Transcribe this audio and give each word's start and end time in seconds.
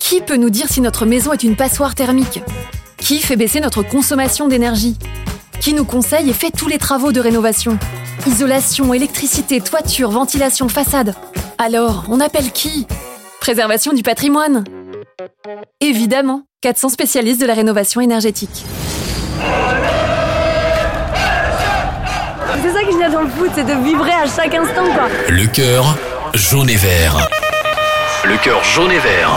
Qui 0.00 0.20
peut 0.20 0.36
nous 0.36 0.50
dire 0.50 0.66
si 0.68 0.80
notre 0.80 1.06
maison 1.06 1.32
est 1.32 1.44
une 1.44 1.54
passoire 1.54 1.94
thermique? 1.94 2.42
Qui 2.96 3.20
fait 3.20 3.36
baisser 3.36 3.60
notre 3.60 3.84
consommation 3.84 4.48
d'énergie? 4.48 4.96
Qui 5.60 5.74
nous 5.74 5.84
conseille 5.84 6.28
et 6.28 6.32
fait 6.32 6.50
tous 6.50 6.66
les 6.66 6.78
travaux 6.78 7.12
de 7.12 7.20
rénovation? 7.20 7.78
Isolation, 8.26 8.92
électricité, 8.92 9.60
toiture, 9.60 10.10
ventilation, 10.10 10.68
façade. 10.68 11.14
Alors, 11.56 12.06
on 12.08 12.20
appelle 12.20 12.50
qui? 12.50 12.88
Préservation 13.40 13.92
du 13.92 14.02
patrimoine 14.02 14.64
Évidemment, 15.80 16.42
400 16.62 16.88
spécialistes 16.88 17.40
de 17.40 17.46
la 17.46 17.54
rénovation 17.54 18.00
énergétique. 18.00 18.64
C'est 22.60 22.72
ça 22.72 22.82
que 22.82 22.90
j'aime 22.90 23.12
dans 23.12 23.22
le 23.22 23.28
foot, 23.28 23.50
c'est 23.54 23.64
de 23.64 23.84
vibrer 23.84 24.12
à 24.12 24.26
chaque 24.26 24.54
instant, 24.54 24.92
quoi. 24.92 25.08
Le 25.28 25.46
cœur 25.46 25.96
jaune 26.34 26.68
et 26.68 26.76
vert. 26.76 27.28
Le 28.24 28.36
cœur 28.42 28.64
jaune 28.64 28.90
et 28.90 28.98
vert. 28.98 29.30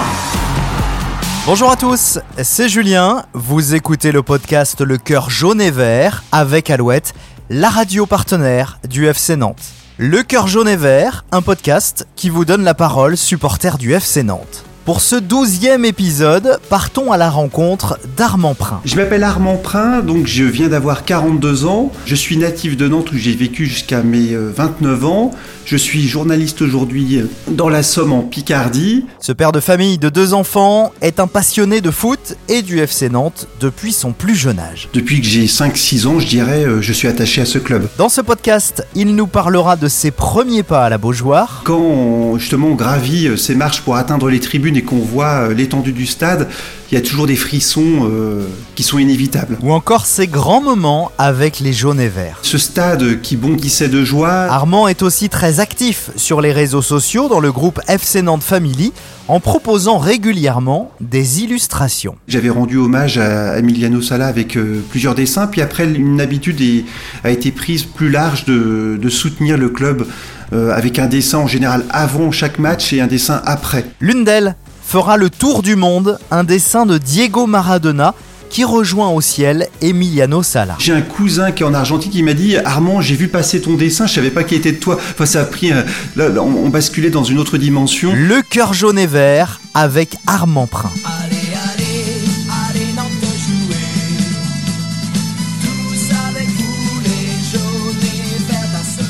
Bonjour 1.45 1.69
à 1.69 1.75
tous, 1.75 2.19
c'est 2.41 2.67
Julien. 2.67 3.23
Vous 3.33 3.75
écoutez 3.75 4.11
le 4.11 4.23
podcast 4.23 4.81
Le 4.81 4.97
cœur 4.97 5.29
jaune 5.29 5.61
et 5.61 5.71
vert 5.71 6.23
avec 6.31 6.69
Alouette, 6.69 7.13
la 7.49 7.69
radio 7.69 8.05
partenaire 8.05 8.79
du 8.87 9.05
FC 9.07 9.35
Nantes. 9.35 9.61
Le 9.97 10.23
cœur 10.23 10.47
jaune 10.47 10.67
et 10.67 10.77
vert, 10.77 11.25
un 11.31 11.41
podcast 11.41 12.07
qui 12.15 12.29
vous 12.29 12.43
donne 12.43 12.63
la 12.63 12.73
parole, 12.73 13.17
supporter 13.17 13.77
du 13.77 13.93
FC 13.93 14.23
Nantes. 14.23 14.65
Pour 14.83 14.99
ce 15.01 15.15
douzième 15.15 15.85
épisode, 15.85 16.59
partons 16.67 17.11
à 17.11 17.17
la 17.17 17.29
rencontre 17.29 17.99
d'Armand 18.17 18.55
Prin. 18.55 18.81
Je 18.83 18.95
m'appelle 18.95 19.23
Armand 19.23 19.57
Prin, 19.57 19.99
donc 20.01 20.25
je 20.25 20.43
viens 20.43 20.69
d'avoir 20.69 21.05
42 21.05 21.65
ans. 21.65 21.91
Je 22.07 22.15
suis 22.15 22.35
natif 22.35 22.75
de 22.75 22.87
Nantes 22.87 23.11
où 23.11 23.15
j'ai 23.17 23.35
vécu 23.35 23.67
jusqu'à 23.67 24.01
mes 24.01 24.35
29 24.35 25.05
ans. 25.05 25.31
Je 25.65 25.77
suis 25.77 26.07
journaliste 26.07 26.63
aujourd'hui 26.63 27.21
dans 27.47 27.69
la 27.69 27.83
Somme 27.83 28.11
en 28.11 28.23
Picardie. 28.23 29.05
Ce 29.19 29.31
père 29.31 29.51
de 29.51 29.59
famille 29.59 29.99
de 29.99 30.09
deux 30.09 30.33
enfants 30.33 30.91
est 31.01 31.19
un 31.19 31.27
passionné 31.27 31.79
de 31.81 31.91
foot 31.91 32.35
et 32.49 32.63
du 32.63 32.79
FC 32.79 33.09
Nantes 33.09 33.47
depuis 33.59 33.93
son 33.93 34.11
plus 34.11 34.35
jeune 34.35 34.59
âge. 34.59 34.89
Depuis 34.93 35.21
que 35.21 35.27
j'ai 35.27 35.45
5-6 35.45 36.07
ans, 36.07 36.19
je 36.19 36.27
dirais, 36.27 36.65
euh, 36.65 36.81
je 36.81 36.91
suis 36.91 37.07
attaché 37.07 37.41
à 37.41 37.45
ce 37.45 37.59
club. 37.59 37.87
Dans 37.99 38.09
ce 38.09 38.21
podcast, 38.21 38.83
il 38.95 39.15
nous 39.15 39.27
parlera 39.27 39.75
de 39.75 39.87
ses 39.87 40.09
premiers 40.09 40.63
pas 40.63 40.83
à 40.85 40.89
la 40.89 40.97
Beaujoire, 40.97 41.61
Quand 41.63 42.37
justement 42.39 42.67
on 42.69 42.75
gravit 42.75 43.27
euh, 43.27 43.37
ces 43.37 43.53
marches 43.53 43.81
pour 43.81 43.95
atteindre 43.95 44.29
les 44.29 44.39
tribunes 44.39 44.70
et 44.77 44.83
qu'on 44.83 44.99
voit 44.99 45.49
euh, 45.49 45.53
l'étendue 45.53 45.93
du 45.93 46.05
stade, 46.05 46.49
il 46.91 46.95
y 46.95 46.97
a 46.97 47.01
toujours 47.01 47.25
des 47.27 47.35
frissons 47.37 48.09
euh, 48.11 48.45
qui 48.75 48.83
sont 48.83 48.99
inévitables. 48.99 49.57
ou 49.63 49.71
encore 49.71 50.05
ses 50.05 50.27
grands 50.27 50.61
moments 50.61 51.11
avec 51.17 51.59
les 51.61 51.71
jaunes 51.73 51.99
et 52.01 52.09
verts. 52.09 52.39
Ce 52.41 52.57
stade 52.57 53.21
qui 53.21 53.37
bondissait 53.37 53.87
de 53.87 54.03
joie, 54.03 54.29
Armand 54.49 54.87
est 54.87 55.01
aussi 55.01 55.29
très 55.29 55.59
actif 55.59 56.09
sur 56.17 56.41
les 56.41 56.51
réseaux 56.51 56.81
sociaux 56.81 57.29
dans 57.29 57.39
le 57.39 57.51
groupe 57.51 57.79
FC 57.87 58.21
Nantes 58.21 58.43
Family 58.43 58.91
en 59.29 59.39
proposant 59.39 59.97
régulièrement 59.99 60.91
des 60.99 61.41
illustrations. 61.43 62.15
J'avais 62.27 62.49
rendu 62.49 62.77
hommage 62.77 63.17
à 63.17 63.57
Emiliano 63.57 64.01
Sala 64.01 64.27
avec 64.27 64.57
euh, 64.57 64.83
plusieurs 64.89 65.15
dessins, 65.15 65.47
puis 65.47 65.61
après 65.61 65.85
une 65.85 66.19
habitude 66.19 66.59
est- 66.59 66.83
a 67.23 67.29
été 67.31 67.51
prise 67.51 67.83
plus 67.83 68.09
large 68.09 68.43
de, 68.45 68.99
de 69.01 69.09
soutenir 69.09 69.57
le 69.57 69.69
club 69.69 70.05
euh, 70.53 70.71
avec 70.75 70.99
un 70.99 71.07
dessin 71.07 71.37
en 71.37 71.47
général 71.47 71.85
avant 71.91 72.31
chaque 72.31 72.59
match 72.59 72.91
et 72.91 72.99
un 72.99 73.07
dessin 73.07 73.41
après. 73.45 73.85
L'une 74.01 74.25
d'elles 74.25 74.55
fera 74.91 75.15
le 75.15 75.29
tour 75.29 75.63
du 75.63 75.77
monde, 75.77 76.19
un 76.31 76.43
dessin 76.43 76.85
de 76.85 76.97
Diego 76.97 77.47
Maradona 77.47 78.13
qui 78.49 78.65
rejoint 78.65 79.07
au 79.07 79.21
ciel 79.21 79.69
Emiliano 79.79 80.43
Sala. 80.43 80.75
J'ai 80.79 80.91
un 80.91 81.01
cousin 81.01 81.53
qui 81.53 81.63
est 81.63 81.65
en 81.65 81.73
Argentine 81.73 82.11
qui 82.11 82.21
m'a 82.23 82.33
dit 82.33 82.57
Armand, 82.57 82.99
j'ai 82.99 83.15
vu 83.15 83.29
passer 83.29 83.61
ton 83.61 83.75
dessin, 83.75 84.05
je 84.05 84.15
savais 84.15 84.31
pas 84.31 84.43
qu'il 84.43 84.57
était 84.57 84.73
de 84.73 84.79
toi. 84.79 84.97
Enfin, 84.99 85.25
ça 85.25 85.43
a 85.43 85.45
pris. 85.45 85.71
euh, 85.71 85.83
là, 86.17 86.27
là, 86.27 86.43
on, 86.43 86.65
on 86.65 86.67
basculait 86.67 87.09
dans 87.09 87.23
une 87.23 87.39
autre 87.39 87.57
dimension. 87.57 88.11
Le 88.13 88.41
cœur 88.41 88.73
jaune 88.73 88.99
et 88.99 89.07
vert 89.07 89.61
avec 89.73 90.17
Armand 90.27 90.67
Prin. 90.67 90.91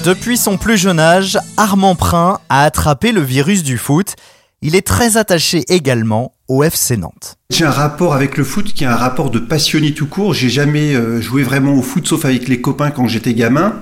Depuis 0.04 0.38
son 0.38 0.58
plus 0.58 0.78
jeune 0.78 1.00
âge, 1.00 1.40
Armand 1.58 1.96
Prin 1.96 2.40
a 2.50 2.64
attrapé 2.64 3.12
le 3.12 3.22
virus 3.22 3.64
du 3.64 3.78
foot. 3.80 4.16
Il 4.62 4.76
est 4.76 4.86
très 4.86 5.18
attaché 5.18 5.64
également 5.70 6.34
au 6.48 6.64
FC 6.64 6.98
Nantes. 6.98 7.38
J'ai 7.52 7.66
un 7.66 7.72
rapport 7.72 8.14
avec 8.14 8.38
le 8.38 8.44
foot 8.44 8.74
qui 8.74 8.84
est 8.84 8.88
un 8.88 8.96
rapport 8.96 9.32
de 9.32 9.40
passionné 9.40 9.94
tout 9.94 10.06
court. 10.06 10.34
J'ai 10.34 10.50
jamais 10.50 10.94
euh, 10.94 11.20
joué 11.20 11.44
vraiment 11.44 11.74
au 11.74 11.82
foot 11.82 12.08
sauf 12.08 12.26
avec 12.26 12.48
les 12.48 12.62
copains 12.62 12.92
quand 12.92 13.08
j'étais 13.08 13.34
gamin. 13.34 13.82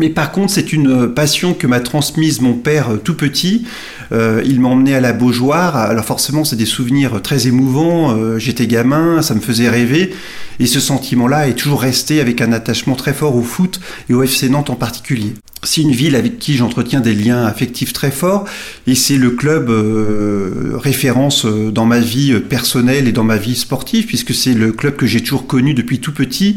Mais 0.00 0.08
par 0.08 0.32
contre, 0.32 0.52
c'est 0.52 0.72
une 0.72 1.04
euh, 1.04 1.06
passion 1.06 1.54
que 1.54 1.66
m'a 1.66 1.80
transmise 1.80 2.40
mon 2.40 2.54
père 2.54 2.94
euh, 2.94 2.96
tout 2.96 3.14
petit. 3.14 3.66
Euh, 4.10 4.42
il 4.44 4.60
m'a 4.60 4.68
emmené 4.68 4.94
à 4.94 5.00
la 5.00 5.12
Beaujoire. 5.12 5.76
Alors 5.76 6.04
forcément, 6.04 6.44
c'est 6.44 6.56
des 6.56 6.66
souvenirs 6.66 7.22
très 7.22 7.46
émouvants. 7.46 8.38
J'étais 8.38 8.66
gamin, 8.66 9.22
ça 9.22 9.34
me 9.34 9.40
faisait 9.40 9.68
rêver. 9.68 10.14
Et 10.58 10.66
ce 10.66 10.80
sentiment-là 10.80 11.48
est 11.48 11.54
toujours 11.54 11.80
resté 11.80 12.20
avec 12.20 12.40
un 12.40 12.52
attachement 12.52 12.94
très 12.94 13.14
fort 13.14 13.36
au 13.36 13.42
foot 13.42 13.80
et 14.10 14.14
au 14.14 14.22
FC 14.22 14.48
Nantes 14.48 14.70
en 14.70 14.74
particulier. 14.74 15.34
C'est 15.64 15.82
une 15.82 15.92
ville 15.92 16.16
avec 16.16 16.40
qui 16.40 16.56
j'entretiens 16.56 17.00
des 17.00 17.14
liens 17.14 17.46
affectifs 17.46 17.92
très 17.92 18.10
forts 18.10 18.46
et 18.88 18.96
c'est 18.96 19.16
le 19.16 19.30
club 19.30 19.70
euh, 19.70 20.72
référence 20.74 21.44
euh, 21.44 21.70
dans 21.70 21.86
ma 21.86 22.00
vie 22.00 22.32
euh, 22.32 22.40
personnelle 22.40 23.06
et 23.06 23.12
dans 23.12 23.22
ma 23.22 23.36
vie 23.36 23.54
sportive 23.54 24.06
puisque 24.06 24.34
c'est 24.34 24.54
le 24.54 24.72
club 24.72 24.96
que 24.96 25.06
j'ai 25.06 25.20
toujours 25.20 25.46
connu 25.46 25.72
depuis 25.72 26.00
tout 26.00 26.10
petit. 26.12 26.56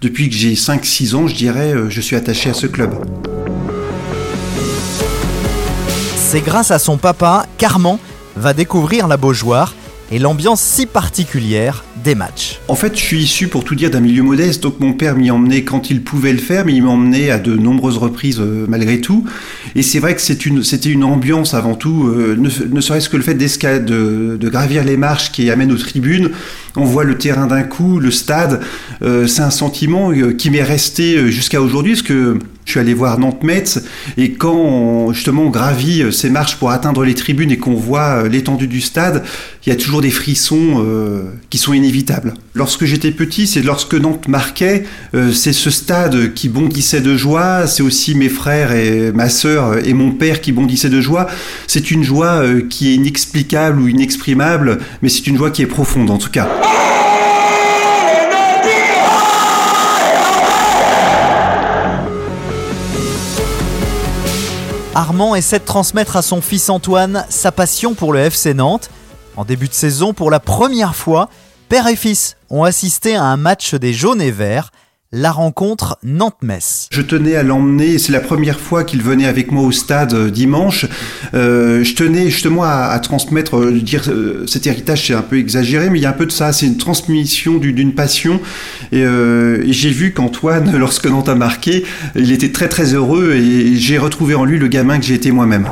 Depuis 0.00 0.28
que 0.28 0.36
j'ai 0.36 0.54
5-6 0.54 1.16
ans, 1.16 1.26
je 1.26 1.34
dirais, 1.34 1.74
je 1.88 2.00
suis 2.00 2.14
attaché 2.14 2.50
à 2.50 2.54
ce 2.54 2.68
club. 2.68 2.94
C'est 6.16 6.42
grâce 6.42 6.70
à 6.70 6.78
son 6.78 6.98
papa 6.98 7.46
qu'Armand 7.58 7.98
va 8.36 8.52
découvrir 8.52 9.08
la 9.08 9.16
Beaujoire 9.16 9.74
et 10.12 10.20
l'ambiance 10.20 10.60
si 10.60 10.86
particulière 10.86 11.82
des 12.04 12.14
matchs. 12.14 12.60
En 12.68 12.74
fait, 12.74 12.94
je 12.96 13.00
suis 13.00 13.22
issu, 13.22 13.48
pour 13.48 13.64
tout 13.64 13.74
dire, 13.74 13.90
d'un 13.90 14.00
milieu 14.00 14.22
modeste, 14.22 14.62
donc 14.62 14.80
mon 14.80 14.92
père 14.92 15.16
m'y 15.16 15.30
emmenait 15.30 15.62
quand 15.62 15.90
il 15.90 16.02
pouvait 16.02 16.32
le 16.32 16.38
faire, 16.38 16.64
mais 16.64 16.74
il 16.74 16.82
m'emmenait 16.82 17.30
à 17.30 17.38
de 17.38 17.56
nombreuses 17.56 17.96
reprises 17.96 18.38
euh, 18.40 18.66
malgré 18.68 19.00
tout. 19.00 19.24
Et 19.74 19.82
c'est 19.82 19.98
vrai 19.98 20.14
que 20.14 20.20
c'était 20.20 20.90
une 20.90 21.04
ambiance 21.04 21.54
avant 21.54 21.74
tout, 21.74 22.08
euh, 22.08 22.36
ne, 22.36 22.80
serait-ce 22.80 23.08
que 23.08 23.16
le 23.16 23.22
fait 23.22 23.34
d'esca- 23.34 23.84
de, 23.84 24.48
gravir 24.48 24.84
les 24.84 24.96
marches 24.96 25.32
qui 25.32 25.50
amènent 25.50 25.72
aux 25.72 25.78
tribunes. 25.78 26.30
On 26.76 26.84
voit 26.84 27.04
le 27.04 27.16
terrain 27.16 27.46
d'un 27.46 27.62
coup, 27.62 27.98
le 27.98 28.10
stade. 28.10 28.60
euh, 29.02 29.26
c'est 29.26 29.42
un 29.42 29.50
sentiment 29.50 30.12
qui 30.36 30.50
m'est 30.50 30.62
resté 30.62 31.30
jusqu'à 31.30 31.60
aujourd'hui, 31.60 31.92
parce 31.92 32.02
que 32.02 32.38
je 32.64 32.70
suis 32.72 32.80
allé 32.80 32.94
voir 32.94 33.18
Nantes-Metz, 33.18 33.84
et 34.16 34.32
quand 34.32 35.12
justement 35.12 35.42
on 35.42 35.50
gravit 35.50 36.12
ces 36.12 36.30
marches 36.30 36.56
pour 36.56 36.70
atteindre 36.70 37.04
les 37.04 37.14
tribunes 37.14 37.52
et 37.52 37.58
qu'on 37.58 37.74
voit 37.74 38.28
l'étendue 38.28 38.66
du 38.66 38.80
stade, 38.80 39.22
il 39.64 39.70
y 39.70 39.72
a 39.72 39.76
toujours 39.76 40.00
des 40.00 40.10
frissons 40.10 40.84
qui 41.48 41.58
sont 41.58 41.72
inévitables. 41.72 41.85
Lorsque 42.54 42.84
j'étais 42.84 43.10
petit, 43.10 43.46
c'est 43.46 43.62
lorsque 43.62 43.94
Nantes 43.94 44.28
marquait, 44.28 44.84
euh, 45.14 45.32
c'est 45.32 45.52
ce 45.52 45.70
stade 45.70 46.34
qui 46.34 46.48
bondissait 46.48 47.00
de 47.00 47.16
joie, 47.16 47.66
c'est 47.66 47.82
aussi 47.82 48.14
mes 48.14 48.28
frères 48.28 48.72
et 48.72 49.12
ma 49.12 49.28
sœur 49.28 49.78
et 49.86 49.92
mon 49.92 50.12
père 50.12 50.40
qui 50.40 50.52
bondissaient 50.52 50.88
de 50.88 51.00
joie. 51.00 51.26
C'est 51.66 51.90
une 51.90 52.02
joie 52.02 52.42
euh, 52.42 52.62
qui 52.68 52.90
est 52.90 52.94
inexplicable 52.94 53.80
ou 53.80 53.88
inexprimable, 53.88 54.78
mais 55.02 55.08
c'est 55.08 55.26
une 55.26 55.36
joie 55.36 55.50
qui 55.50 55.62
est 55.62 55.66
profonde 55.66 56.10
en 56.10 56.18
tout 56.18 56.30
cas. 56.30 56.48
Armand 64.96 65.34
essaie 65.34 65.58
de 65.58 65.64
transmettre 65.64 66.16
à 66.16 66.22
son 66.22 66.40
fils 66.40 66.70
Antoine 66.70 67.26
sa 67.28 67.52
passion 67.52 67.94
pour 67.94 68.14
le 68.14 68.20
FC 68.20 68.54
Nantes. 68.54 68.88
En 69.36 69.44
début 69.44 69.68
de 69.68 69.74
saison, 69.74 70.14
pour 70.14 70.30
la 70.30 70.40
première 70.40 70.96
fois, 70.96 71.28
père 71.68 71.86
et 71.88 71.96
fils 71.96 72.36
ont 72.50 72.64
assisté 72.64 73.14
à 73.14 73.22
un 73.24 73.36
match 73.36 73.74
des 73.74 73.92
jaunes 73.92 74.20
et 74.22 74.30
verts, 74.30 74.70
la 75.12 75.30
rencontre 75.30 75.98
Nantes-Metz. 76.02 76.88
Je 76.90 77.00
tenais 77.00 77.36
à 77.36 77.42
l'emmener, 77.42 77.98
c'est 77.98 78.12
la 78.12 78.20
première 78.20 78.58
fois 78.58 78.82
qu'il 78.84 79.02
venait 79.02 79.26
avec 79.26 79.52
moi 79.52 79.62
au 79.62 79.70
stade 79.72 80.12
euh, 80.14 80.30
dimanche. 80.30 80.86
Euh, 81.32 81.84
je 81.84 81.94
tenais 81.94 82.28
justement 82.28 82.64
à, 82.64 82.88
à 82.90 82.98
transmettre, 82.98 83.56
euh, 83.56 83.70
dire 83.80 84.02
euh, 84.08 84.46
cet 84.46 84.66
héritage, 84.66 85.06
c'est 85.06 85.14
un 85.14 85.22
peu 85.22 85.38
exagéré, 85.38 85.90
mais 85.90 86.00
il 86.00 86.02
y 86.02 86.06
a 86.06 86.10
un 86.10 86.12
peu 86.12 86.26
de 86.26 86.32
ça, 86.32 86.52
c'est 86.52 86.66
une 86.66 86.76
transmission 86.76 87.56
du- 87.58 87.72
d'une 87.72 87.94
passion. 87.94 88.40
Et, 88.92 89.04
euh, 89.04 89.62
et 89.64 89.72
j'ai 89.72 89.90
vu 89.90 90.12
qu'Antoine, 90.12 90.76
lorsque 90.76 91.06
Nantes 91.06 91.28
a 91.28 91.34
marqué, 91.36 91.84
il 92.16 92.32
était 92.32 92.52
très 92.52 92.68
très 92.68 92.92
heureux 92.94 93.32
et 93.34 93.76
j'ai 93.76 93.98
retrouvé 93.98 94.34
en 94.34 94.44
lui 94.44 94.58
le 94.58 94.66
gamin 94.68 94.98
que 94.98 95.04
j'ai 95.06 95.14
été 95.14 95.30
moi-même. 95.30 95.68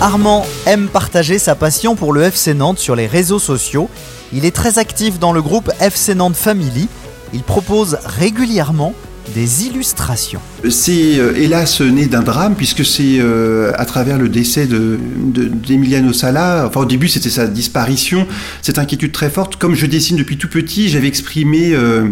Armand 0.00 0.46
aime 0.66 0.86
partager 0.88 1.38
sa 1.38 1.54
passion 1.56 1.96
pour 1.96 2.12
le 2.12 2.22
FC 2.22 2.54
Nantes 2.54 2.78
sur 2.78 2.94
les 2.94 3.06
réseaux 3.06 3.38
sociaux. 3.40 3.88
Il 4.32 4.44
est 4.44 4.54
très 4.54 4.78
actif 4.78 5.18
dans 5.18 5.32
le 5.32 5.42
groupe 5.42 5.70
FC 5.80 6.14
Nantes 6.14 6.36
Family. 6.36 6.88
Il 7.34 7.42
propose 7.42 7.98
régulièrement 8.04 8.94
des 9.34 9.66
illustrations. 9.66 10.40
C'est 10.70 11.18
euh, 11.18 11.34
hélas 11.36 11.80
né 11.82 12.06
d'un 12.06 12.22
drame 12.22 12.54
puisque 12.54 12.84
c'est 12.84 13.18
euh, 13.18 13.72
à 13.76 13.84
travers 13.84 14.16
le 14.18 14.28
décès 14.30 14.66
de, 14.66 14.98
de- 15.18 15.44
d'Emiliano 15.48 16.14
Sala, 16.14 16.64
enfin 16.66 16.80
au 16.80 16.84
début 16.86 17.08
c'était 17.08 17.28
sa 17.28 17.46
disparition, 17.46 18.26
cette 18.62 18.78
inquiétude 18.78 19.12
très 19.12 19.28
forte. 19.28 19.56
Comme 19.56 19.74
je 19.74 19.84
dessine 19.84 20.16
depuis 20.16 20.38
tout 20.38 20.48
petit, 20.48 20.88
j'avais 20.88 21.08
exprimé 21.08 21.72
euh, 21.74 22.08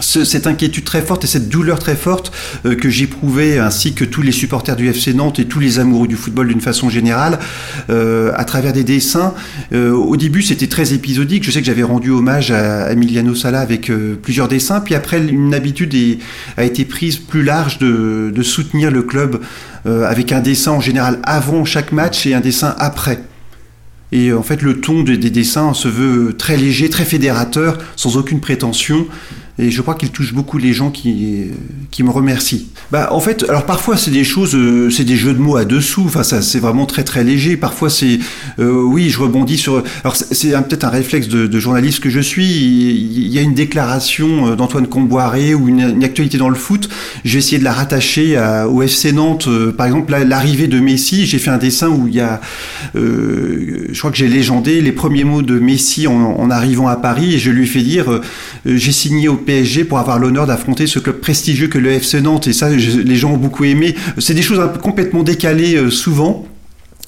cette 0.00 0.46
inquiétude 0.46 0.84
très 0.84 1.02
forte 1.02 1.24
et 1.24 1.26
cette 1.26 1.48
douleur 1.48 1.78
très 1.78 1.94
forte 1.94 2.32
euh, 2.66 2.74
que 2.74 2.90
j'éprouvais 2.90 3.58
ainsi 3.58 3.94
que 3.94 4.04
tous 4.04 4.22
les 4.22 4.32
supporters 4.32 4.74
du 4.74 4.88
FC 4.88 5.14
Nantes 5.14 5.38
et 5.38 5.44
tous 5.44 5.60
les 5.60 5.78
amoureux 5.78 6.08
du 6.08 6.16
football 6.16 6.48
d'une 6.48 6.60
façon 6.60 6.90
générale 6.90 7.38
euh, 7.90 8.32
à 8.34 8.44
travers 8.44 8.72
des 8.72 8.82
dessins. 8.82 9.34
Euh, 9.72 9.92
au 9.92 10.16
début 10.16 10.42
c'était 10.42 10.66
très 10.66 10.94
épisodique, 10.94 11.44
je 11.44 11.50
sais 11.50 11.60
que 11.60 11.66
j'avais 11.66 11.84
rendu 11.84 12.10
hommage 12.10 12.50
à 12.50 12.92
Emiliano 12.92 13.34
Sala 13.34 13.60
avec 13.60 13.90
plusieurs 14.22 14.48
dessins, 14.48 14.80
puis 14.80 14.94
après 14.94 15.24
une 15.24 15.54
habitude 15.54 15.94
a 16.56 16.64
été 16.64 16.84
prise 16.84 17.16
plus 17.16 17.42
large 17.42 17.78
de, 17.78 18.32
de 18.34 18.42
soutenir 18.42 18.90
le 18.90 19.02
club 19.02 19.40
avec 19.84 20.32
un 20.32 20.40
dessin 20.40 20.72
en 20.72 20.80
général 20.80 21.20
avant 21.22 21.64
chaque 21.64 21.92
match 21.92 22.26
et 22.26 22.34
un 22.34 22.40
dessin 22.40 22.74
après. 22.78 23.20
Et 24.14 24.32
en 24.32 24.44
fait, 24.44 24.62
le 24.62 24.80
ton 24.80 25.02
des, 25.02 25.16
dessins 25.16 25.74
se 25.74 25.88
veut 25.88 26.34
très 26.36 26.56
léger, 26.56 26.88
très 26.88 27.04
fédérateur, 27.04 27.78
sans 27.96 28.16
aucune 28.16 28.40
prétention. 28.40 29.06
Et 29.58 29.70
je 29.70 29.82
crois 29.82 29.94
qu'il 29.94 30.10
touche 30.10 30.34
beaucoup 30.34 30.58
les 30.58 30.72
gens 30.72 30.90
qui, 30.90 31.50
qui 31.92 32.02
me 32.02 32.10
remercient. 32.10 32.66
Bah, 32.90 33.08
en 33.12 33.20
fait, 33.20 33.44
alors 33.48 33.66
parfois 33.66 33.96
c'est 33.96 34.10
des 34.10 34.24
choses, 34.24 34.54
euh, 34.56 34.90
c'est 34.90 35.04
des 35.04 35.16
jeux 35.16 35.32
de 35.32 35.38
mots 35.38 35.56
à 35.56 35.64
dessous. 35.64 36.02
Enfin, 36.06 36.24
ça, 36.24 36.42
c'est 36.42 36.58
vraiment 36.58 36.86
très 36.86 37.04
très 37.04 37.22
léger. 37.22 37.56
Parfois 37.56 37.88
c'est, 37.88 38.18
euh, 38.58 38.82
oui, 38.82 39.10
je 39.10 39.20
rebondis 39.20 39.56
sur. 39.56 39.82
Alors 40.02 40.16
c'est 40.16 40.50
peut-être 40.50 40.84
un 40.84 40.90
réflexe 40.90 41.28
de, 41.28 41.58
journaliste 41.58 42.00
que 42.00 42.10
je 42.10 42.18
suis. 42.18 42.44
Il, 42.44 43.28
y 43.28 43.38
a 43.38 43.42
une 43.42 43.54
déclaration 43.54 44.48
euh, 44.48 44.56
d'Antoine 44.56 44.88
Comboiré 44.88 45.54
ou 45.54 45.68
une, 45.68 46.02
actualité 46.02 46.36
dans 46.36 46.48
le 46.48 46.56
foot. 46.56 46.88
J'ai 47.24 47.38
essayé 47.38 47.58
de 47.58 47.64
la 47.64 47.72
rattacher 47.72 48.36
au 48.68 48.82
FC 48.82 49.12
Nantes. 49.12 49.48
par 49.76 49.86
exemple, 49.86 50.12
l'arrivée 50.12 50.66
de 50.66 50.80
Messi. 50.80 51.26
J'ai 51.26 51.38
fait 51.38 51.50
un 51.50 51.58
dessin 51.58 51.88
où 51.88 52.08
il 52.08 52.14
y 52.14 52.20
a, 52.20 52.40
je 52.94 53.98
crois 53.98 54.10
que 54.10 54.16
j'ai 54.16 54.28
légendé 54.28 54.80
les 54.80 54.92
premiers 54.92 55.24
mots 55.24 55.42
de 55.42 55.58
Messi 55.58 56.06
en, 56.06 56.12
en, 56.12 56.50
arrivant 56.50 56.88
à 56.88 56.96
Paris 56.96 57.34
et 57.34 57.38
je 57.38 57.50
lui 57.50 57.62
ai 57.62 57.66
fait 57.66 57.82
dire, 57.82 58.20
j'ai 58.66 58.92
signé 58.92 59.28
au 59.28 59.36
PSG 59.44 59.84
pour 59.84 59.98
avoir 59.98 60.18
l'honneur 60.18 60.46
d'affronter 60.46 60.86
ce 60.86 60.98
club 60.98 61.20
prestigieux 61.20 61.68
que 61.68 61.78
le 61.78 61.92
FC 61.92 62.20
Nantes. 62.20 62.46
Et 62.46 62.52
ça, 62.52 62.70
les 62.70 63.16
gens 63.16 63.32
ont 63.32 63.38
beaucoup 63.38 63.64
aimé. 63.64 63.94
C'est 64.18 64.34
des 64.34 64.42
choses 64.42 64.60
complètement 64.82 65.22
décalées 65.22 65.76
euh, 65.76 65.90
souvent. 65.90 66.46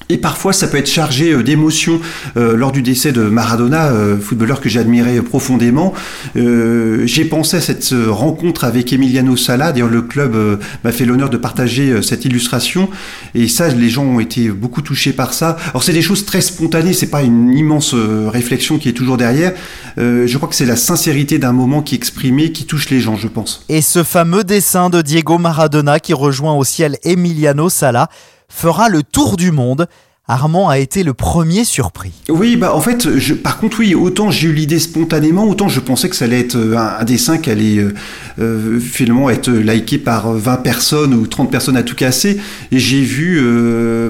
Et 0.09 0.17
parfois, 0.17 0.53
ça 0.53 0.67
peut 0.67 0.77
être 0.77 0.89
chargé 0.89 1.31
euh, 1.33 1.43
d'émotions 1.43 1.99
euh, 2.37 2.55
lors 2.55 2.71
du 2.71 2.81
décès 2.81 3.11
de 3.11 3.23
Maradona, 3.23 3.87
euh, 3.87 4.17
footballeur 4.17 4.61
que 4.61 4.69
j'admirais 4.69 5.21
profondément. 5.21 5.93
J'ai 6.35 7.25
pensé 7.25 7.57
à 7.57 7.61
cette 7.61 7.93
rencontre 8.07 8.63
avec 8.63 8.93
Emiliano 8.93 9.35
Sala. 9.35 9.71
D'ailleurs, 9.71 9.89
le 9.89 10.01
club 10.01 10.59
m'a 10.83 10.91
fait 10.91 11.05
l'honneur 11.05 11.29
de 11.29 11.37
partager 11.37 12.01
cette 12.01 12.25
illustration. 12.25 12.89
Et 13.35 13.47
ça, 13.47 13.69
les 13.69 13.89
gens 13.89 14.03
ont 14.03 14.19
été 14.19 14.49
beaucoup 14.49 14.81
touchés 14.81 15.13
par 15.13 15.33
ça. 15.33 15.57
Alors, 15.69 15.83
c'est 15.83 15.93
des 15.93 16.01
choses 16.01 16.25
très 16.25 16.41
spontanées. 16.41 16.93
C'est 16.93 17.07
pas 17.07 17.23
une 17.23 17.53
immense 17.53 17.93
réflexion 17.93 18.77
qui 18.77 18.89
est 18.89 18.93
toujours 18.93 19.17
derrière. 19.17 19.53
je 19.97 20.37
crois 20.37 20.49
que 20.49 20.55
c'est 20.55 20.65
la 20.65 20.75
sincérité 20.75 21.39
d'un 21.39 21.53
moment 21.53 21.81
qui 21.81 21.95
est 21.95 21.97
exprimé, 21.97 22.51
qui 22.51 22.65
touche 22.65 22.89
les 22.89 22.99
gens, 22.99 23.15
je 23.15 23.27
pense. 23.27 23.63
Et 23.69 23.81
ce 23.81 24.03
fameux 24.03 24.43
dessin 24.43 24.89
de 24.89 25.01
Diego 25.01 25.37
Maradona 25.37 25.99
qui 25.99 26.13
rejoint 26.13 26.53
au 26.53 26.63
ciel 26.63 26.97
Emiliano 27.03 27.69
Sala 27.69 28.09
fera 28.49 28.89
le 28.89 29.03
tour 29.03 29.37
du 29.37 29.51
monde 29.51 29.87
Armand 30.29 30.67
a 30.67 30.77
été 30.77 31.03
le 31.03 31.13
premier 31.13 31.63
surpris. 31.63 32.11
Oui, 32.27 32.57
bah 32.57 32.75
en 32.75 32.81
fait, 32.81 33.07
par 33.35 33.59
contre, 33.59 33.79
oui, 33.79 33.95
autant 33.95 34.29
j'ai 34.29 34.49
eu 34.49 34.51
l'idée 34.51 34.77
spontanément, 34.77 35.45
autant 35.45 35.69
je 35.69 35.79
pensais 35.79 36.09
que 36.09 36.17
ça 36.17 36.25
allait 36.25 36.41
être 36.41 36.57
euh, 36.57 36.75
un, 36.75 37.05
dessin 37.05 37.37
qui 37.37 37.49
allait 37.49 37.77
euh, 37.77 37.93
euh, 38.37 38.77
finalement 38.81 39.29
être 39.29 39.49
liké 39.49 39.97
par 39.97 40.33
20 40.33 40.57
personnes 40.57 41.13
ou 41.13 41.27
30 41.27 41.49
personnes 41.49 41.77
à 41.77 41.83
tout 41.83 41.95
casser. 41.95 42.41
Et 42.73 42.79
j'ai 42.79 43.01
vu, 43.01 43.41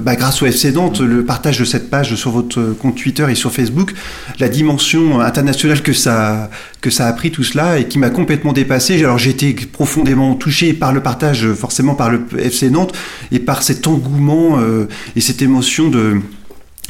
bah, 0.02 0.16
grâce 0.16 0.42
au 0.42 0.46
FC 0.46 0.72
Nantes, 0.72 1.00
le 1.00 1.24
partage 1.24 1.60
de 1.60 1.64
cette 1.64 1.88
page 1.88 2.16
sur 2.16 2.32
votre 2.32 2.74
compte 2.80 2.96
Twitter 2.96 3.26
et 3.30 3.36
sur 3.36 3.52
Facebook, 3.52 3.94
la 4.40 4.48
dimension 4.48 5.20
internationale 5.20 5.82
que 5.82 5.92
ça, 5.92 6.50
que 6.80 6.90
ça 6.90 7.06
a 7.06 7.12
pris 7.12 7.30
tout 7.30 7.44
cela 7.44 7.78
et 7.78 7.86
qui 7.86 7.98
m'a 7.98 8.10
complètement 8.10 8.52
dépassé. 8.52 8.98
Alors 8.98 9.18
j'ai 9.18 9.30
été 9.30 9.54
profondément 9.54 10.34
touché 10.34 10.72
par 10.72 10.92
le 10.92 11.00
partage, 11.00 11.52
forcément 11.52 11.94
par 11.94 12.10
le 12.10 12.22
FC 12.38 12.70
Nantes 12.70 12.92
et 13.30 13.38
par 13.38 13.62
cet 13.62 13.86
engouement 13.86 14.58
et 15.14 15.20
cette 15.20 15.42
émotion 15.42 15.88
de 15.88 16.07
Äh, 16.08 16.37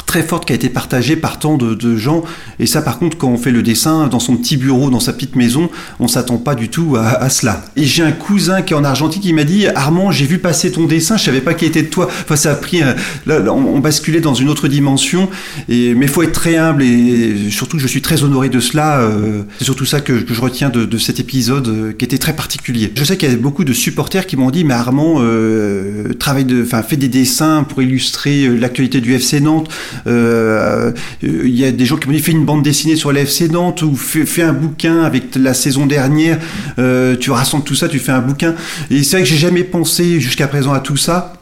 très 0.08 0.22
forte 0.22 0.46
qui 0.46 0.52
a 0.52 0.56
été 0.56 0.70
partagée 0.70 1.14
par 1.14 1.38
tant 1.38 1.56
de, 1.56 1.96
gens. 1.96 2.24
Et 2.58 2.66
ça, 2.66 2.82
par 2.82 2.98
contre, 2.98 3.16
quand 3.16 3.28
on 3.28 3.36
fait 3.36 3.50
le 3.50 3.62
dessin 3.62 4.08
dans 4.08 4.18
son 4.18 4.36
petit 4.36 4.56
bureau, 4.56 4.90
dans 4.90 5.00
sa 5.00 5.12
petite 5.12 5.36
maison, 5.36 5.70
on 6.00 6.08
s'attend 6.08 6.38
pas 6.38 6.54
du 6.54 6.68
tout 6.70 6.96
à, 6.96 7.28
cela. 7.28 7.62
Et 7.76 7.84
j'ai 7.84 8.02
un 8.02 8.12
cousin 8.12 8.62
qui 8.62 8.72
est 8.72 8.76
en 8.76 8.84
Argentine 8.84 9.20
qui 9.20 9.32
m'a 9.32 9.44
dit 9.44 9.66
Armand, 9.68 10.10
j'ai 10.10 10.24
vu 10.24 10.38
passer 10.38 10.72
ton 10.72 10.86
dessin, 10.86 11.16
je 11.16 11.24
savais 11.24 11.42
pas 11.42 11.54
qu'il 11.54 11.68
était 11.68 11.82
de 11.82 11.88
toi. 11.88 12.08
Enfin, 12.24 12.36
ça 12.36 12.52
a 12.52 12.54
pris. 12.54 12.80
Là, 13.26 13.52
on, 13.52 13.78
basculait 13.78 14.20
dans 14.20 14.34
une 14.34 14.48
autre 14.48 14.66
dimension. 14.66 15.28
Et 15.68 15.94
mais 15.94 16.06
faut 16.06 16.22
être 16.22 16.32
très 16.32 16.56
humble 16.56 16.82
et 16.82 17.50
surtout, 17.50 17.78
je 17.78 17.86
suis 17.86 18.02
très 18.02 18.22
honoré 18.22 18.48
de 18.48 18.60
cela. 18.60 19.00
Euh, 19.00 19.42
c'est 19.58 19.64
surtout 19.64 19.84
ça 19.84 20.00
que, 20.00 20.24
je 20.26 20.40
retiens 20.40 20.70
de, 20.70 20.98
cet 20.98 21.20
épisode 21.20 21.68
euh, 21.68 21.92
qui 21.92 22.04
était 22.04 22.18
très 22.18 22.34
particulier. 22.34 22.90
Je 22.96 23.04
sais 23.04 23.16
qu'il 23.16 23.30
y 23.30 23.32
a 23.32 23.36
beaucoup 23.36 23.64
de 23.64 23.72
supporters 23.72 24.26
qui 24.26 24.36
m'ont 24.36 24.50
dit 24.50 24.64
mais 24.64 24.74
Armand 24.74 25.16
euh, 25.18 26.14
travaille 26.14 26.44
de, 26.44 26.64
fait 26.64 26.96
des 26.96 27.08
dessins 27.08 27.64
pour 27.64 27.82
illustrer 27.82 28.48
l'actualité 28.48 29.00
du 29.00 29.14
FC 29.14 29.40
Nantes. 29.40 29.68
Euh, 30.06 30.92
il 31.22 31.56
y 31.56 31.64
a 31.64 31.72
des 31.72 31.86
gens 31.86 31.96
qui 31.96 32.08
m'ont 32.08 32.14
dit 32.14 32.20
fais 32.20 32.32
une 32.32 32.44
bande 32.44 32.62
dessinée 32.62 32.96
sur 32.96 33.12
l'FC 33.12 33.48
Nantes 33.50 33.82
ou 33.82 33.94
fais, 33.96 34.42
un 34.42 34.52
bouquin 34.52 35.02
avec 35.02 35.34
la 35.36 35.54
saison 35.54 35.86
dernière. 35.86 36.38
Euh, 36.78 37.16
tu 37.16 37.30
rassembles 37.30 37.64
tout 37.64 37.74
ça, 37.74 37.88
tu 37.88 37.98
fais 37.98 38.12
un 38.12 38.20
bouquin. 38.20 38.54
Et 38.90 39.02
c'est 39.02 39.16
vrai 39.16 39.22
que 39.24 39.28
j'ai 39.28 39.36
jamais 39.36 39.64
pensé 39.64 40.20
jusqu'à 40.20 40.48
présent 40.48 40.72
à 40.72 40.80
tout 40.80 40.96
ça 40.96 41.37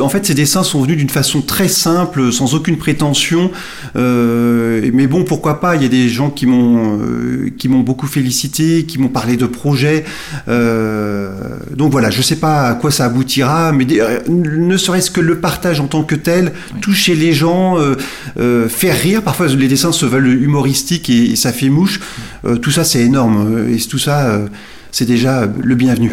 en 0.00 0.08
fait, 0.08 0.26
ces 0.26 0.34
dessins 0.34 0.62
sont 0.62 0.82
venus 0.82 0.96
d'une 0.96 1.10
façon 1.10 1.42
très 1.42 1.68
simple, 1.68 2.32
sans 2.32 2.54
aucune 2.54 2.78
prétention. 2.78 3.50
Euh, 3.96 4.90
mais 4.94 5.06
bon, 5.06 5.24
pourquoi 5.24 5.60
pas 5.60 5.76
Il 5.76 5.82
y 5.82 5.84
a 5.84 5.88
des 5.88 6.08
gens 6.08 6.30
qui 6.30 6.46
m'ont 6.46 6.98
euh, 6.98 7.50
qui 7.56 7.68
m'ont 7.68 7.80
beaucoup 7.80 8.06
félicité, 8.06 8.84
qui 8.84 8.98
m'ont 8.98 9.08
parlé 9.08 9.36
de 9.36 9.46
projets. 9.46 10.04
Euh, 10.48 11.30
donc 11.76 11.92
voilà, 11.92 12.10
je 12.10 12.22
sais 12.22 12.36
pas 12.36 12.68
à 12.68 12.74
quoi 12.74 12.90
ça 12.90 13.04
aboutira, 13.04 13.72
mais 13.72 13.86
ne 14.28 14.76
serait-ce 14.76 15.10
que 15.10 15.20
le 15.20 15.40
partage 15.40 15.80
en 15.80 15.86
tant 15.86 16.04
que 16.04 16.14
tel, 16.14 16.52
toucher 16.80 17.14
les 17.14 17.32
gens, 17.32 17.76
faire 18.36 18.98
rire. 18.98 19.22
Parfois, 19.22 19.48
les 19.48 19.68
dessins 19.68 19.92
se 19.92 20.06
veulent 20.06 20.42
humoristiques 20.42 21.10
et, 21.10 21.32
et 21.32 21.36
ça 21.36 21.52
fait 21.52 21.68
mouche. 21.68 22.00
tout 22.62 22.70
ça, 22.70 22.84
c'est 22.84 23.02
énorme. 23.02 23.66
Et 23.70 23.78
tout 23.78 23.98
ça, 23.98 24.40
c'est 24.90 25.06
déjà 25.06 25.46
le 25.62 25.74
bienvenu. 25.74 26.12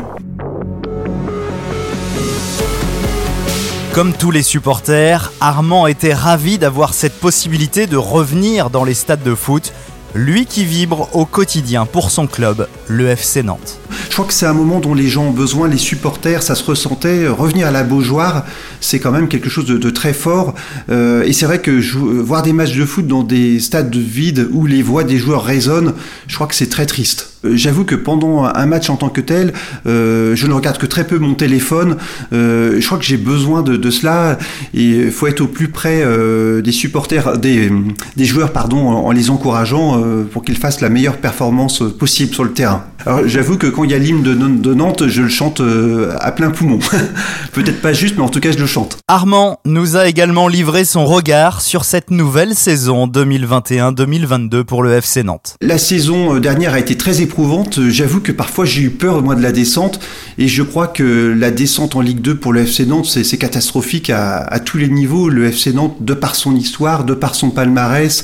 Comme 3.96 4.12
tous 4.12 4.30
les 4.30 4.44
supporters, 4.44 5.32
Armand 5.40 5.88
était 5.88 6.14
ravi 6.14 6.58
d'avoir 6.58 6.94
cette 6.94 7.18
possibilité 7.18 7.88
de 7.88 7.96
revenir 7.96 8.70
dans 8.70 8.84
les 8.84 8.94
stades 8.94 9.24
de 9.24 9.34
foot, 9.34 9.72
lui 10.14 10.46
qui 10.46 10.66
vibre 10.66 11.08
au 11.14 11.26
quotidien 11.26 11.86
pour 11.86 12.12
son 12.12 12.28
club, 12.28 12.68
le 12.90 13.08
FC 13.08 13.42
Nantes. 13.42 13.80
Je 14.10 14.12
crois 14.12 14.26
que 14.26 14.34
c'est 14.34 14.48
un 14.48 14.54
moment 14.54 14.82
dont 14.82 14.94
les 14.94 15.08
gens 15.08 15.28
ont 15.28 15.32
besoin, 15.32 15.70
les 15.70 15.78
supporters, 15.78 16.44
ça 16.44 16.56
se 16.56 16.66
ressentait. 16.66 17.26
Revenir 17.30 17.68
à 17.68 17.72
la 17.72 17.84
Beaujoire, 17.84 18.44
c'est 18.82 19.00
quand 19.00 19.12
même 19.12 19.30
quelque 19.30 19.48
chose 19.48 19.66
de, 19.66 19.90
très 19.90 20.12
fort. 20.12 20.56
Euh, 20.90 21.24
et 21.24 21.32
c'est 21.32 21.46
vrai 21.46 21.60
que 21.60 21.72
voir 22.22 22.44
des 22.44 22.52
matchs 22.52 22.76
de 22.76 22.84
foot 22.84 23.08
dans 23.08 23.24
des 23.24 23.62
stades 23.62 23.96
vides 23.96 24.50
où 24.52 24.66
les 24.66 24.82
voix 24.82 25.06
des 25.06 25.18
joueurs 25.18 25.46
résonnent, 25.46 25.94
je 26.28 26.36
crois 26.36 26.48
que 26.48 26.56
c'est 26.56 26.70
très 26.70 26.86
triste. 26.86 27.35
Euh, 27.44 27.54
j'avoue 27.56 27.86
que 27.86 27.96
pendant 27.96 28.46
un 28.46 28.66
match 28.66 28.90
en 28.90 28.96
tant 28.96 29.10
que 29.10 29.22
tel, 29.22 29.54
euh, 29.88 30.36
je 30.36 30.48
ne 30.48 30.54
regarde 30.54 30.78
que 30.78 30.86
très 30.86 31.06
peu 31.06 31.18
mon 31.18 31.34
téléphone. 31.34 31.98
je 32.32 32.86
crois 32.86 32.98
que 32.98 33.06
j'ai 33.06 33.18
besoin 33.18 33.62
de, 33.62 33.90
cela 33.90 34.38
il 34.74 35.12
faut 35.12 35.28
être 35.28 35.42
au 35.42 35.48
plus 35.48 35.70
près 35.70 36.04
des 36.62 36.72
supporters, 36.72 37.38
des, 37.38 37.72
des, 38.16 38.26
joueurs, 38.26 38.52
pardon, 38.52 38.88
en, 38.88 39.12
les 39.12 39.30
encourageant 39.30 40.02
pour 40.32 40.44
qu'ils 40.44 40.58
fassent 40.58 40.82
la 40.82 40.90
meilleure 40.90 41.18
performance 41.18 41.84
possible 41.98 42.34
sur 42.34 42.44
le 42.44 42.52
terrain. 42.52 42.84
Alors 43.06 43.28
j'avoue 43.28 43.58
que 43.58 43.68
quand 43.68 43.84
il 43.84 43.92
y 43.92 43.94
a 43.94 44.00
l'hymne 44.00 44.24
de, 44.24 44.74
Nantes, 44.74 45.08
je 45.08 45.22
le 45.22 45.30
chante 45.30 45.62
euh, 45.62 46.16
à 46.20 46.32
plein 46.32 46.50
poumon. 46.50 46.80
Peut-être 47.54 47.80
pas 47.80 47.94
juste, 47.94 48.16
mais 48.18 48.24
en 48.24 48.30
tout 48.30 48.40
cas 48.40 48.52
je 48.52 48.58
le 48.58 48.66
chante. 48.66 48.98
Armand 49.08 49.60
nous 49.64 49.96
a 49.96 50.08
également 50.08 50.48
livré 50.48 50.86
son 50.86 51.06
regard 51.06 51.62
sur 51.62 51.86
cette 51.86 52.10
nouvelle 52.10 52.56
saison 52.56 53.06
2021-2022 53.08 54.64
pour 54.64 54.82
le 54.82 54.94
FC 54.94 55.22
Nantes. 55.22 55.56
La 55.62 55.78
saison 55.78 56.36
euh, 56.36 56.40
dernière 56.40 56.74
a 56.74 56.80
été 56.80 56.98
très 56.98 57.22
éprouvante. 57.22 57.35
J'avoue 57.90 58.22
que 58.22 58.32
parfois 58.32 58.66
j'ai 58.66 58.82
eu 58.82 58.90
peur 58.90 59.22
moi 59.22 59.36
de 59.36 59.42
la 59.42 59.52
descente 59.52 60.00
et 60.38 60.48
je 60.48 60.64
crois 60.64 60.88
que 60.88 61.36
la 61.38 61.52
descente 61.52 61.96
en 61.96 62.02
Ligue 62.02 62.22
2 62.22 62.36
pour 62.36 62.54
le 62.54 62.62
FC 62.62 62.86
Nantes 62.86 63.06
c'est 63.06 63.38
catastrophique 63.38 64.10
à, 64.10 64.60
tous 64.64 64.78
les 64.78 64.88
niveaux. 64.88 65.30
Le 65.30 65.46
FC 65.46 65.74
Nantes, 65.74 65.98
de 66.02 66.14
par 66.14 66.36
son 66.36 66.56
histoire, 66.56 67.04
de 67.04 67.14
par 67.14 67.36
son 67.36 67.50
palmarès, 67.50 68.24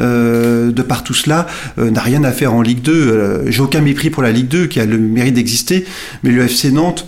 euh, 0.00 0.70
de 0.70 0.82
par 0.82 1.04
tout 1.04 1.14
cela, 1.14 1.46
n'a 1.76 2.00
rien 2.00 2.24
à 2.24 2.32
faire 2.32 2.54
en 2.54 2.62
Ligue 2.62 2.82
2. 2.82 3.44
j'ai 3.48 3.60
aucun 3.60 3.80
mépris 3.80 4.10
pour 4.10 4.22
la 4.22 4.32
Ligue 4.32 4.48
2 4.48 4.66
qui 4.66 4.80
a 4.80 4.86
le 4.86 4.98
mérite 4.98 5.34
d'exister, 5.34 5.84
mais 6.22 6.30
le 6.30 6.42
FC 6.42 6.70
Nantes, 6.70 7.06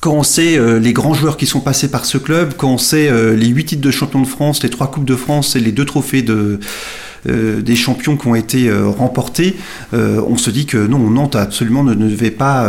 quand 0.00 0.12
on 0.12 0.22
sait 0.22 0.56
euh, 0.56 0.78
les 0.78 0.92
grands 0.92 1.14
joueurs 1.14 1.36
qui 1.36 1.46
sont 1.46 1.60
passés 1.60 1.90
par 1.90 2.04
ce 2.04 2.18
club, 2.18 2.54
quand 2.56 2.70
on 2.70 2.78
sait 2.78 3.08
euh, 3.08 3.34
les 3.34 3.48
huit 3.48 3.64
titres 3.64 3.82
de 3.82 3.90
champion 3.90 4.22
de 4.22 4.28
France, 4.28 4.62
les 4.62 4.70
trois 4.70 4.90
coupes 4.90 5.04
de 5.04 5.16
France 5.16 5.56
et 5.56 5.60
les 5.60 5.72
deux 5.72 5.84
trophées 5.84 6.22
de 6.22 6.60
des 7.26 7.76
champions 7.76 8.16
qui 8.16 8.26
ont 8.26 8.34
été 8.34 8.70
remportés, 8.72 9.56
on 9.92 10.36
se 10.36 10.50
dit 10.50 10.66
que 10.66 10.78
non, 10.78 10.98
Nantes 11.10 11.36
absolument 11.36 11.84
ne, 11.84 11.94
devait 11.94 12.30
pas 12.30 12.68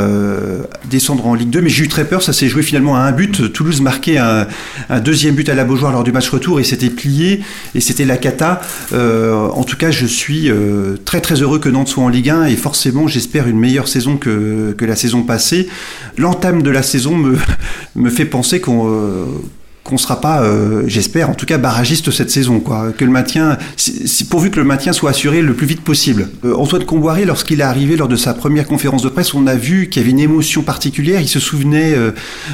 descendre 0.89 1.27
en 1.27 1.33
Ligue 1.33 1.49
2. 1.49 1.61
Mais 1.61 1.69
j'ai 1.69 1.83
eu 1.83 1.87
très 1.87 2.05
peur, 2.05 2.21
ça 2.21 2.33
s'est 2.33 2.47
joué 2.47 2.61
finalement 2.61 2.95
à 2.95 2.99
un 2.99 3.11
but. 3.11 3.51
Toulouse 3.53 3.81
marquait 3.81 4.17
un, 4.17 4.47
deuxième 5.03 5.35
but 5.35 5.49
à 5.49 5.55
la 5.55 5.65
Beaujoire 5.65 5.91
lors 5.91 6.03
du 6.03 6.11
match 6.11 6.29
retour 6.29 6.59
et 6.59 6.63
c'était 6.63 6.89
plié 6.89 7.41
et 7.75 7.81
c'était 7.81 8.05
la 8.05 8.17
cata. 8.17 8.61
en 8.93 9.63
tout 9.63 9.77
cas, 9.77 9.91
je 9.91 10.05
suis 10.05 10.51
très 11.05 11.21
très 11.21 11.41
heureux 11.41 11.59
que 11.59 11.69
Nantes 11.69 11.89
soit 11.89 12.03
en 12.03 12.09
Ligue 12.09 12.29
1 12.29 12.45
et 12.45 12.55
forcément, 12.55 13.07
j'espère 13.07 13.47
une 13.47 13.59
meilleure 13.59 13.87
saison 13.87 14.17
que, 14.17 14.75
la 14.79 14.95
saison 14.95 15.23
passée. 15.23 15.67
L'entame 16.17 16.63
de 16.63 16.69
la 16.69 16.81
saison 16.81 17.15
me, 17.15 17.37
me 17.95 18.09
fait 18.09 18.25
penser 18.25 18.59
qu'on 18.59 18.89
euh, 18.89 19.25
qu'on 19.89 19.97
sera 19.97 20.21
pas, 20.21 20.43
euh, 20.43 20.83
j'espère, 20.85 21.29
en 21.29 21.33
tout 21.33 21.47
cas 21.47 21.57
barragiste 21.57 22.11
cette 22.11 22.29
saison, 22.29 22.59
quoi. 22.59 22.91
Que 22.95 23.03
le 23.03 23.11
maintien, 23.11 23.57
si, 23.75 24.23
pourvu 24.25 24.51
que 24.51 24.59
le 24.59 24.63
maintien 24.63 24.93
soit 24.93 25.09
assuré 25.09 25.41
le 25.41 25.53
plus 25.53 25.65
vite 25.65 25.81
possible. 25.81 26.29
Euh, 26.45 26.55
Antoine 26.55 26.85
Comboiré, 26.85 27.25
lorsqu'il 27.25 27.59
est 27.59 27.63
arrivé 27.63 27.97
lors 27.97 28.07
de 28.07 28.15
sa 28.15 28.33
première 28.33 28.67
conférence 28.67 29.01
de 29.01 29.09
presse, 29.09 29.33
on 29.33 29.47
a 29.47 29.55
vu 29.55 29.89
qu'il 29.89 30.01
y 30.01 30.05
avait 30.05 30.11
une 30.11 30.19
émotion 30.19 30.61
particulière. 30.61 31.19
Il 31.19 31.27
se 31.27 31.39
souvenait 31.39 31.95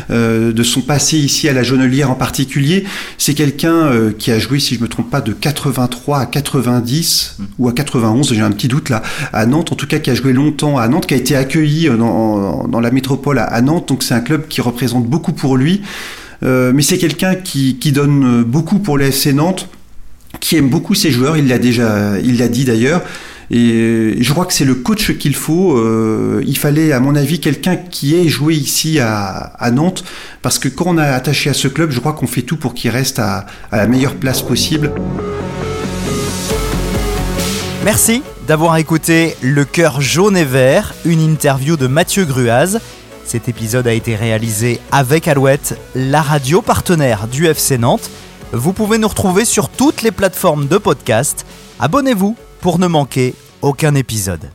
euh, 0.09 0.53
de 0.53 0.63
son 0.63 0.81
passé 0.81 1.17
ici 1.17 1.49
à 1.49 1.53
la 1.53 1.61
Jonelière 1.61 2.09
en 2.09 2.15
particulier. 2.15 2.85
C'est 3.17 3.33
quelqu'un 3.33 3.91
qui 4.17 4.31
a 4.31 4.39
joué, 4.39 4.59
si 4.59 4.75
je 4.75 4.81
me 4.81 4.87
trompe 4.87 5.09
pas, 5.09 5.21
de 5.21 5.33
83 5.33 6.19
à 6.19 6.25
90 6.25 7.37
ou 7.59 7.67
à 7.67 7.73
91, 7.73 8.33
j'ai 8.33 8.41
un 8.41 8.51
petit 8.51 8.69
doute 8.69 8.89
là, 8.89 9.03
à 9.33 9.45
Nantes. 9.45 9.73
En 9.73 9.75
tout 9.75 9.87
cas, 9.87 9.99
qui 9.99 10.09
a 10.09 10.15
joué 10.15 10.31
longtemps 10.31 10.77
à 10.77 10.87
Nantes, 10.87 11.05
qui 11.05 11.13
a 11.13 11.17
été 11.17 11.35
accueilli 11.35 11.89
dans, 11.89 12.67
dans 12.67 12.79
la 12.79 12.91
métropole 12.91 13.39
à 13.39 13.61
Nantes. 13.61 13.89
Donc 13.89 14.03
c'est 14.03 14.13
un 14.13 14.21
club 14.21 14.47
qui 14.47 14.61
représente 14.61 15.05
beaucoup 15.05 15.33
pour 15.33 15.57
lui. 15.57 15.81
Euh, 16.43 16.71
mais 16.73 16.81
c'est 16.81 16.97
quelqu'un 16.97 17.35
qui, 17.35 17.75
donne 17.91 18.43
beaucoup 18.43 18.79
pour 18.79 18.97
les 18.97 19.07
FC 19.07 19.33
Nantes, 19.33 19.69
qui 20.39 20.55
aime 20.57 20.69
beaucoup 20.69 20.95
ses 20.95 21.11
joueurs, 21.11 21.37
il 21.37 21.47
l'a 21.47 21.59
déjà, 21.59 22.19
dit 22.19 22.65
d'ailleurs. 22.65 23.01
Et 23.51 24.15
je 24.19 24.31
crois 24.31 24.45
que 24.45 24.53
c'est 24.53 24.65
le 24.65 24.73
coach 24.73 25.17
qu'il 25.17 25.35
faut. 25.35 25.77
Euh, 25.77 26.43
il 26.47 26.57
fallait, 26.57 26.91
à 26.91 26.99
mon 26.99 27.15
avis, 27.15 27.39
quelqu'un 27.39 27.75
qui 27.75 28.15
ait 28.15 28.27
joué 28.27 28.55
ici 28.55 28.99
à, 28.99 29.71
Nantes, 29.71 30.03
parce 30.41 30.57
que 30.57 30.67
quand 30.67 30.85
on 30.87 30.97
a 30.97 31.05
attaché 31.05 31.49
à 31.49 31.53
ce 31.53 31.67
club, 31.67 31.91
je 31.91 31.99
crois 31.99 32.13
qu'on 32.13 32.27
fait 32.27 32.41
tout 32.41 32.57
pour 32.57 32.73
qu'il 32.73 32.89
reste 32.89 33.19
à, 33.19 33.45
à 33.71 33.77
la 33.77 33.87
meilleure 33.87 34.15
place 34.15 34.41
possible. 34.41 34.91
Merci 37.83 38.23
d'avoir 38.47 38.77
écouté 38.77 39.35
Le 39.41 39.63
cœur 39.63 40.01
jaune 40.01 40.35
et 40.37 40.43
vert, 40.43 40.95
une 41.05 41.21
interview 41.21 41.77
de 41.77 41.85
Mathieu 41.85 42.25
Gruaz. 42.25 42.79
Cet 43.25 43.49
épisode 43.49 43.87
a 43.87 43.93
été 43.93 44.15
réalisé 44.15 44.79
avec 44.91 45.27
Alouette, 45.27 45.79
la 45.95 46.21
radio 46.21 46.61
partenaire 46.61 47.27
du 47.27 47.47
FC 47.47 47.77
Nantes. 47.79 48.11
Vous 48.53 48.71
pouvez 48.71 48.99
nous 48.99 49.07
retrouver 49.07 49.45
sur 49.45 49.69
toutes 49.69 50.03
les 50.03 50.11
plateformes 50.11 50.67
de 50.67 50.77
podcast. 50.77 51.45
Abonnez-vous 51.79 52.35
pour 52.61 52.77
ne 52.77 52.87
manquer 52.87 53.33
aucun 53.63 53.95
épisode. 53.95 54.51